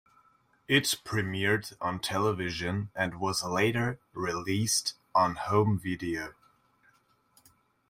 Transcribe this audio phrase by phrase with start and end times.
[0.67, 6.33] It premiered on television and was later released on home video.